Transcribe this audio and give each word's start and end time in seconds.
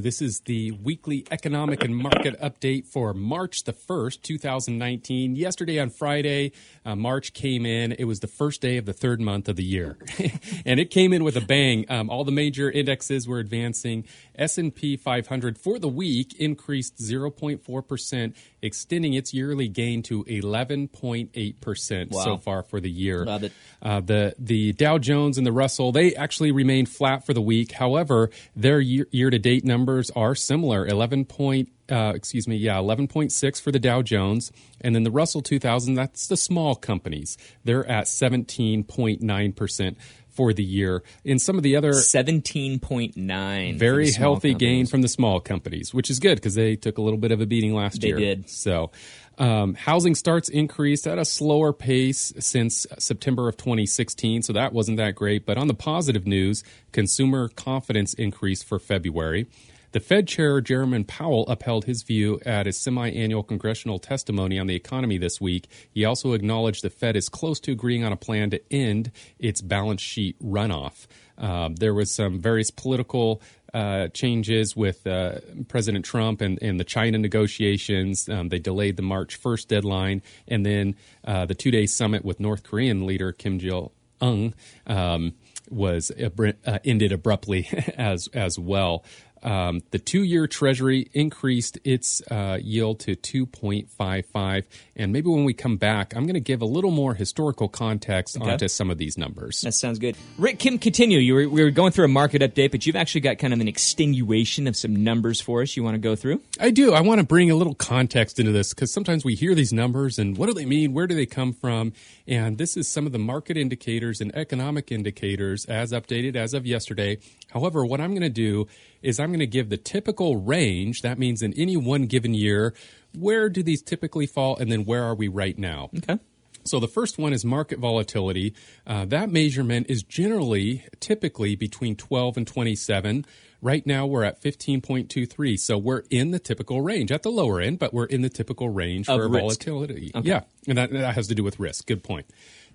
This 0.00 0.22
is 0.22 0.40
the 0.40 0.70
weekly 0.72 1.24
economic 1.30 1.84
and 1.84 1.96
market 1.96 2.40
update 2.40 2.86
for 2.86 3.12
March 3.14 3.64
the 3.64 3.72
1st, 3.72 4.22
2019. 4.22 5.36
Yesterday 5.36 5.78
on 5.78 5.90
Friday, 5.90 6.52
uh, 6.84 6.94
March 6.94 7.32
came 7.32 7.66
in. 7.66 7.92
It 7.92 8.04
was 8.04 8.20
the 8.20 8.26
first 8.26 8.60
day 8.60 8.76
of 8.76 8.86
the 8.86 8.92
third 8.92 9.20
month 9.20 9.48
of 9.48 9.56
the 9.56 9.64
year. 9.64 9.98
and 10.66 10.78
it 10.78 10.90
came 10.90 11.12
in 11.12 11.24
with 11.24 11.36
a 11.36 11.40
bang. 11.40 11.84
Um, 11.88 12.10
all 12.10 12.24
the 12.24 12.32
major 12.32 12.70
indexes 12.70 13.26
were 13.26 13.38
advancing. 13.38 14.04
S&P 14.36 14.96
500 14.96 15.58
for 15.58 15.78
the 15.78 15.88
week 15.88 16.34
increased 16.38 16.96
0.4%, 16.98 18.34
extending 18.62 19.14
its 19.14 19.34
yearly 19.34 19.68
gain 19.68 20.02
to 20.04 20.24
11.8% 20.24 22.10
Wow. 22.10 22.24
so 22.24 22.36
far 22.38 22.62
for 22.62 22.80
the 22.80 22.90
year. 22.90 23.24
Love 23.24 23.44
it. 23.44 23.52
Uh, 23.82 24.00
the 24.00 24.34
the 24.38 24.72
Dow 24.72 24.98
Jones 24.98 25.38
and 25.38 25.46
the 25.46 25.52
Russell 25.52 25.92
they 25.92 26.14
actually 26.14 26.52
remained 26.52 26.88
flat 26.88 27.24
for 27.26 27.34
the 27.34 27.40
week. 27.40 27.72
However, 27.72 28.30
their 28.56 28.80
year 28.80 29.30
to 29.30 29.38
date 29.38 29.64
numbers 29.88 30.10
are 30.14 30.34
similar. 30.34 30.86
Eleven 30.86 31.24
point. 31.24 31.70
Uh, 31.90 32.12
excuse 32.14 32.46
me, 32.46 32.54
yeah, 32.54 32.74
11.6 32.76 33.62
for 33.62 33.72
the 33.72 33.78
Dow 33.78 34.02
Jones. 34.02 34.52
And 34.82 34.94
then 34.94 35.04
the 35.04 35.10
Russell 35.10 35.40
2000, 35.40 35.94
that's 35.94 36.26
the 36.26 36.36
small 36.36 36.74
companies. 36.74 37.38
They're 37.64 37.86
at 37.90 38.04
17.9% 38.04 39.96
for 40.28 40.52
the 40.52 40.62
year. 40.62 41.02
In 41.24 41.38
some 41.38 41.56
of 41.56 41.62
the 41.62 41.76
other 41.76 41.94
Seventeen 41.94 42.78
point 42.78 43.16
nine. 43.16 43.78
very 43.78 44.12
healthy 44.12 44.52
gain 44.52 44.84
from 44.84 45.00
the 45.00 45.08
small 45.08 45.40
companies, 45.40 45.94
which 45.94 46.10
is 46.10 46.18
good 46.18 46.34
because 46.34 46.54
they 46.54 46.76
took 46.76 46.98
a 46.98 47.02
little 47.02 47.18
bit 47.18 47.32
of 47.32 47.40
a 47.40 47.46
beating 47.46 47.72
last 47.72 48.02
They 48.02 48.08
year. 48.08 48.18
did. 48.18 48.50
So, 48.50 48.90
um, 49.38 49.72
housing 49.72 50.14
starts 50.14 50.50
increased 50.50 51.06
at 51.06 51.18
a 51.18 51.24
slower 51.24 51.72
pace 51.72 52.34
since 52.38 52.86
September 52.98 53.48
of 53.48 53.56
2016, 53.56 54.42
so 54.42 54.52
that 54.52 54.74
wasn't 54.74 54.98
that 54.98 55.14
great. 55.14 55.46
But 55.46 55.56
on 55.56 55.68
the 55.68 55.74
positive 55.74 56.26
news, 56.26 56.62
consumer 56.92 57.48
confidence 57.48 58.12
increased 58.12 58.66
for 58.66 58.78
February. 58.78 59.46
The 59.92 60.00
Fed 60.00 60.28
chair, 60.28 60.60
Jerome 60.60 61.02
Powell, 61.04 61.46
upheld 61.46 61.86
his 61.86 62.02
view 62.02 62.40
at 62.44 62.66
his 62.66 62.76
semi 62.76 63.08
annual 63.08 63.42
congressional 63.42 63.98
testimony 63.98 64.58
on 64.58 64.66
the 64.66 64.74
economy 64.74 65.16
this 65.16 65.40
week. 65.40 65.66
He 65.90 66.04
also 66.04 66.34
acknowledged 66.34 66.84
the 66.84 66.90
Fed 66.90 67.16
is 67.16 67.30
close 67.30 67.58
to 67.60 67.72
agreeing 67.72 68.04
on 68.04 68.12
a 68.12 68.16
plan 68.16 68.50
to 68.50 68.60
end 68.70 69.10
its 69.38 69.62
balance 69.62 70.02
sheet 70.02 70.38
runoff. 70.40 71.06
Um, 71.38 71.76
there 71.76 71.94
was 71.94 72.10
some 72.10 72.38
various 72.38 72.70
political 72.70 73.40
uh, 73.72 74.08
changes 74.08 74.76
with 74.76 75.06
uh, 75.06 75.36
President 75.68 76.04
Trump 76.04 76.42
and, 76.42 76.58
and 76.62 76.78
the 76.78 76.84
China 76.84 77.16
negotiations. 77.16 78.28
Um, 78.28 78.50
they 78.50 78.58
delayed 78.58 78.96
the 78.96 79.02
March 79.02 79.40
1st 79.40 79.68
deadline, 79.68 80.22
and 80.46 80.66
then 80.66 80.96
uh, 81.24 81.46
the 81.46 81.54
two 81.54 81.70
day 81.70 81.86
summit 81.86 82.24
with 82.26 82.40
North 82.40 82.62
Korean 82.62 83.06
leader 83.06 83.32
Kim 83.32 83.58
Jong 83.58 83.90
Un 84.20 84.54
um, 84.86 85.34
was 85.70 86.10
uh, 86.10 86.78
ended 86.84 87.12
abruptly 87.12 87.68
as 87.96 88.28
as 88.34 88.58
well. 88.58 89.04
Um, 89.42 89.80
the 89.90 89.98
two-year 89.98 90.46
Treasury 90.46 91.08
increased 91.12 91.78
its 91.84 92.22
uh, 92.30 92.58
yield 92.60 93.00
to 93.00 93.16
2.55, 93.16 94.64
and 94.96 95.12
maybe 95.12 95.28
when 95.28 95.44
we 95.44 95.54
come 95.54 95.76
back, 95.76 96.14
I'm 96.14 96.24
going 96.24 96.34
to 96.34 96.40
give 96.40 96.62
a 96.62 96.66
little 96.66 96.90
more 96.90 97.14
historical 97.14 97.68
context 97.68 98.38
onto 98.40 98.68
some 98.68 98.90
of 98.90 98.98
these 98.98 99.16
numbers. 99.16 99.60
That 99.62 99.74
sounds 99.74 99.98
good. 99.98 100.16
Rick, 100.36 100.58
Kim, 100.58 100.78
continue. 100.78 101.18
You 101.18 101.34
were, 101.34 101.48
we 101.48 101.62
were 101.62 101.70
going 101.70 101.92
through 101.92 102.06
a 102.06 102.08
market 102.08 102.42
update, 102.42 102.70
but 102.70 102.86
you've 102.86 102.96
actually 102.96 103.20
got 103.22 103.38
kind 103.38 103.52
of 103.52 103.60
an 103.60 103.68
extenuation 103.68 104.66
of 104.66 104.76
some 104.76 105.04
numbers 105.04 105.40
for 105.40 105.62
us. 105.62 105.76
You 105.76 105.82
want 105.82 105.94
to 105.94 106.00
go 106.00 106.16
through? 106.16 106.40
I 106.60 106.70
do. 106.70 106.92
I 106.92 107.00
want 107.00 107.20
to 107.20 107.26
bring 107.26 107.50
a 107.50 107.54
little 107.54 107.74
context 107.74 108.38
into 108.38 108.52
this 108.52 108.74
because 108.74 108.92
sometimes 108.92 109.24
we 109.24 109.34
hear 109.34 109.54
these 109.54 109.72
numbers 109.72 110.18
and 110.18 110.36
what 110.36 110.46
do 110.46 110.54
they 110.54 110.64
mean? 110.64 110.92
Where 110.92 111.06
do 111.06 111.14
they 111.14 111.26
come 111.26 111.52
from? 111.52 111.92
And 112.26 112.58
this 112.58 112.76
is 112.76 112.88
some 112.88 113.06
of 113.06 113.12
the 113.12 113.18
market 113.18 113.56
indicators 113.56 114.20
and 114.20 114.34
economic 114.34 114.92
indicators 114.92 115.64
as 115.66 115.92
updated 115.92 116.36
as 116.36 116.54
of 116.54 116.66
yesterday. 116.66 117.18
However, 117.50 117.84
what 117.84 118.00
I'm 118.00 118.10
going 118.10 118.22
to 118.22 118.28
do 118.28 118.66
is 119.02 119.20
I'm 119.20 119.27
going 119.28 119.40
to 119.40 119.46
give 119.46 119.68
the 119.68 119.76
typical 119.76 120.36
range. 120.36 121.02
That 121.02 121.18
means 121.18 121.42
in 121.42 121.52
any 121.54 121.76
one 121.76 122.06
given 122.06 122.34
year, 122.34 122.74
where 123.16 123.48
do 123.48 123.62
these 123.62 123.82
typically 123.82 124.26
fall? 124.26 124.56
And 124.56 124.70
then 124.70 124.84
where 124.84 125.04
are 125.04 125.14
we 125.14 125.28
right 125.28 125.58
now? 125.58 125.90
Okay. 125.96 126.18
So 126.64 126.78
the 126.78 126.88
first 126.88 127.18
one 127.18 127.32
is 127.32 127.44
market 127.44 127.78
volatility. 127.78 128.54
Uh, 128.86 129.06
that 129.06 129.30
measurement 129.30 129.86
is 129.88 130.02
generally, 130.02 130.84
typically 131.00 131.56
between 131.56 131.96
12 131.96 132.36
and 132.36 132.46
27. 132.46 133.24
Right 133.60 133.84
now 133.86 134.06
we're 134.06 134.24
at 134.24 134.40
15.23. 134.40 135.58
So 135.58 135.76
we're 135.78 136.04
in 136.10 136.30
the 136.30 136.38
typical 136.38 136.80
range 136.80 137.10
at 137.10 137.22
the 137.22 137.30
lower 137.30 137.60
end, 137.60 137.78
but 137.78 137.92
we're 137.92 138.04
in 138.04 138.22
the 138.22 138.28
typical 138.28 138.68
range 138.68 139.08
Of 139.08 139.18
for 139.18 139.28
risk. 139.28 139.40
volatility. 139.42 140.12
Yeah. 140.22 140.42
And 140.66 140.78
that, 140.78 140.92
that 140.92 141.14
has 141.14 141.26
to 141.28 141.34
do 141.34 141.42
with 141.42 141.58
risk. 141.58 141.86
Good 141.86 142.04
point. 142.04 142.26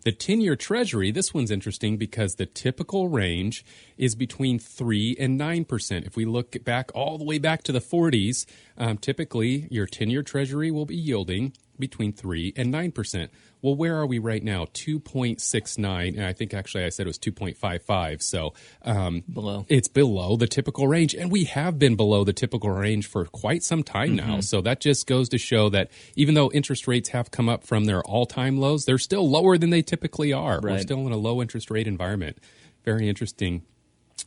The 0.03 0.11
10 0.11 0.41
year 0.41 0.57
treasury, 0.57 1.11
this 1.11 1.33
one's 1.33 1.49
interesting 1.49 1.95
because 1.95 2.35
the 2.35 2.45
typical 2.45 3.07
range 3.07 3.63
is 3.97 4.15
between 4.15 4.59
3 4.59 5.15
and 5.17 5.39
9%. 5.39 6.05
If 6.05 6.17
we 6.17 6.25
look 6.25 6.61
back 6.65 6.91
all 6.93 7.17
the 7.17 7.23
way 7.23 7.37
back 7.37 7.63
to 7.63 7.71
the 7.71 7.79
40s, 7.79 8.45
um, 8.77 8.97
typically 8.97 9.67
your 9.71 9.85
10 9.85 10.09
year 10.09 10.21
treasury 10.21 10.71
will 10.71 10.85
be 10.85 10.97
yielding 10.97 11.53
between 11.79 12.13
3 12.13 12.53
and 12.55 12.73
9%. 12.73 13.29
Well, 13.61 13.75
where 13.75 13.95
are 13.97 14.05
we 14.05 14.19
right 14.19 14.43
now? 14.43 14.65
2.69. 14.65 16.15
And 16.17 16.25
I 16.25 16.33
think 16.33 16.53
actually 16.53 16.83
I 16.85 16.89
said 16.89 17.05
it 17.05 17.09
was 17.09 17.19
2.55. 17.19 18.21
So 18.21 18.53
um, 18.83 19.23
Below. 19.31 19.65
it's 19.69 19.87
below 19.87 20.35
the 20.35 20.47
typical 20.47 20.87
range. 20.87 21.13
And 21.15 21.31
we 21.31 21.45
have 21.45 21.79
been 21.79 21.95
below 21.95 22.23
the 22.23 22.33
typical 22.33 22.69
range 22.69 23.07
for 23.07 23.25
quite 23.25 23.63
some 23.63 23.83
time 23.83 24.03
Mm-hmm. 24.17 24.27
now. 24.27 24.39
So 24.41 24.59
that 24.61 24.79
just 24.81 25.07
goes 25.07 25.29
to 25.29 25.37
show 25.37 25.69
that 25.69 25.89
even 26.15 26.35
though 26.35 26.51
interest 26.51 26.87
rates 26.87 27.09
have 27.09 27.31
come 27.31 27.47
up 27.47 27.63
from 27.63 27.85
their 27.85 28.01
all 28.03 28.25
time 28.25 28.57
lows, 28.57 28.85
they're 28.85 28.97
still 28.97 29.29
lower 29.29 29.57
than 29.57 29.69
they 29.69 29.81
typically 29.81 30.33
are. 30.33 30.59
We're 30.61 30.79
still 30.79 31.05
in 31.07 31.13
a 31.13 31.17
low 31.17 31.41
interest 31.41 31.71
rate 31.71 31.87
environment. 31.87 32.37
Very 32.83 33.07
interesting. 33.07 33.63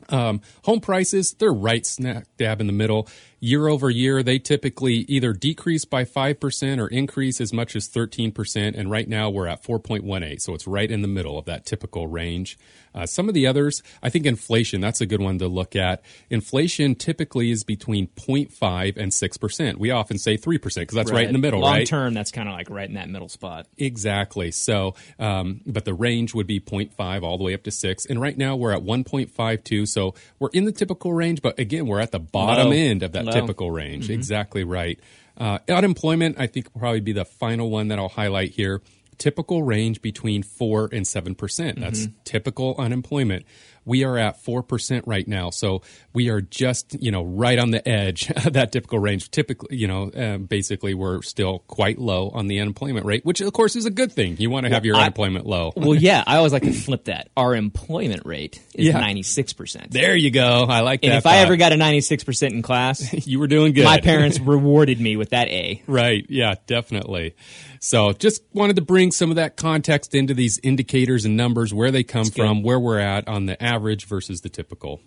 Um, 0.08 0.40
home 0.64 0.80
prices, 0.80 1.34
they're 1.38 1.52
right 1.52 1.84
smack 1.86 2.26
dab 2.38 2.60
in 2.60 2.66
the 2.66 2.72
middle. 2.72 3.08
Year 3.38 3.68
over 3.68 3.90
year, 3.90 4.22
they 4.22 4.38
typically 4.38 5.04
either 5.08 5.32
decrease 5.32 5.84
by 5.84 6.04
5% 6.04 6.80
or 6.80 6.88
increase 6.88 7.40
as 7.40 7.52
much 7.52 7.76
as 7.76 7.88
13%. 7.88 8.74
And 8.78 8.90
right 8.90 9.08
now 9.08 9.28
we're 9.28 9.46
at 9.46 9.62
4.18. 9.62 10.40
So 10.40 10.54
it's 10.54 10.66
right 10.66 10.90
in 10.90 11.02
the 11.02 11.08
middle 11.08 11.38
of 11.38 11.44
that 11.44 11.66
typical 11.66 12.06
range. 12.06 12.58
Uh, 12.96 13.04
some 13.04 13.28
of 13.28 13.34
the 13.34 13.46
others, 13.46 13.82
I 14.02 14.08
think 14.08 14.24
inflation, 14.24 14.80
that's 14.80 15.02
a 15.02 15.06
good 15.06 15.20
one 15.20 15.38
to 15.40 15.48
look 15.48 15.76
at. 15.76 16.02
Inflation 16.30 16.94
typically 16.94 17.50
is 17.50 17.62
between 17.62 18.06
0.5 18.08 18.96
and 18.96 19.12
6%. 19.12 19.76
We 19.76 19.90
often 19.90 20.16
say 20.16 20.38
3% 20.38 20.62
because 20.62 20.94
that's 20.94 21.12
right. 21.12 21.26
in 21.26 21.34
the 21.34 21.38
middle, 21.38 21.60
Long 21.60 21.72
right? 21.72 21.78
Long 21.80 21.84
term, 21.84 22.14
that's 22.14 22.30
kind 22.30 22.48
of 22.48 22.54
like 22.54 22.70
right 22.70 22.88
in 22.88 22.94
that 22.94 23.10
middle 23.10 23.28
spot. 23.28 23.66
Exactly. 23.76 24.50
So, 24.50 24.94
um, 25.18 25.60
but 25.66 25.84
the 25.84 25.92
range 25.92 26.34
would 26.34 26.46
be 26.46 26.58
0.5 26.58 27.22
all 27.22 27.36
the 27.36 27.44
way 27.44 27.52
up 27.52 27.64
to 27.64 27.70
6. 27.70 28.06
And 28.06 28.18
right 28.18 28.36
now 28.36 28.56
we're 28.56 28.72
at 28.72 28.82
1.52. 28.82 29.86
So 29.88 30.14
we're 30.38 30.50
in 30.54 30.64
the 30.64 30.72
typical 30.72 31.12
range, 31.12 31.42
but 31.42 31.58
again, 31.58 31.86
we're 31.86 32.00
at 32.00 32.12
the 32.12 32.18
bottom 32.18 32.68
Low. 32.68 32.72
end 32.72 33.02
of 33.02 33.12
that 33.12 33.26
Low. 33.26 33.32
Typical 33.40 33.70
range. 33.70 34.10
Exactly 34.10 34.64
right. 34.64 34.98
Uh, 35.36 35.58
unemployment, 35.68 36.38
I 36.38 36.46
think, 36.46 36.72
will 36.72 36.80
probably 36.80 37.00
be 37.00 37.12
the 37.12 37.24
final 37.24 37.70
one 37.70 37.88
that 37.88 37.98
I'll 37.98 38.08
highlight 38.08 38.52
here. 38.52 38.80
Typical 39.18 39.62
range 39.62 40.02
between 40.02 40.42
4 40.42 40.90
and 40.92 41.04
7%. 41.06 41.78
That's 41.78 42.08
typical 42.24 42.74
unemployment. 42.78 43.46
We 43.86 44.04
are 44.04 44.18
at 44.18 44.44
4% 44.44 45.02
right 45.06 45.26
now. 45.26 45.48
So 45.50 45.80
we 46.12 46.28
are 46.28 46.42
just, 46.42 46.96
you 47.00 47.10
know, 47.10 47.22
right 47.22 47.58
on 47.58 47.70
the 47.70 47.86
edge 47.88 48.30
of 48.44 48.52
that 48.52 48.72
typical 48.72 48.98
range. 48.98 49.30
Typically, 49.30 49.76
you 49.78 49.86
know, 49.88 50.10
um, 50.14 50.44
basically 50.44 50.92
we're 50.92 51.22
still 51.22 51.60
quite 51.60 51.98
low 51.98 52.28
on 52.30 52.48
the 52.48 52.60
unemployment 52.60 53.06
rate, 53.06 53.24
which 53.24 53.40
of 53.40 53.52
course 53.54 53.76
is 53.76 53.86
a 53.86 53.90
good 53.90 54.12
thing. 54.12 54.36
You 54.38 54.50
want 54.50 54.66
to 54.66 54.72
have 54.72 54.84
your 54.84 54.96
I- 54.96 55.02
unemployment 55.02 55.46
low. 55.46 55.72
Well, 55.76 55.94
yeah, 55.94 56.22
I 56.26 56.36
always 56.36 56.52
like 56.52 56.62
to 56.64 56.72
flip 56.72 57.04
that. 57.04 57.30
Our 57.36 57.54
employment 57.54 58.22
rate 58.26 58.60
is 58.74 58.86
Yeah. 58.86 59.00
96%. 59.00 59.90
There 59.90 60.14
you 60.16 60.30
go. 60.30 60.66
I 60.68 60.80
like 60.80 61.00
and 61.04 61.12
that. 61.12 61.18
if 61.18 61.26
I 61.26 61.38
ever 61.38 61.56
got 61.56 61.72
a 61.72 61.76
96% 61.76 62.50
in 62.50 62.62
class, 62.62 63.12
you 63.26 63.38
were 63.38 63.46
doing 63.46 63.72
good. 63.72 63.84
my 63.84 64.00
parents 64.00 64.40
rewarded 64.40 65.00
me 65.00 65.16
with 65.16 65.30
that 65.30 65.48
A. 65.48 65.82
Right. 65.86 66.26
Yeah, 66.28 66.56
definitely. 66.66 67.34
So 67.80 68.12
just 68.12 68.42
wanted 68.52 68.76
to 68.76 68.82
bring 68.82 69.12
some 69.12 69.30
of 69.30 69.36
that 69.36 69.56
context 69.56 70.14
into 70.14 70.34
these 70.34 70.58
indicators 70.62 71.24
and 71.24 71.36
numbers, 71.36 71.72
where 71.72 71.90
they 71.90 72.02
come 72.02 72.24
from, 72.30 72.62
where 72.62 72.80
we're 72.80 72.98
at 72.98 73.28
on 73.28 73.46
the 73.46 73.62
average 73.76 74.06
versus 74.06 74.40
the 74.40 74.48
typical. 74.48 75.02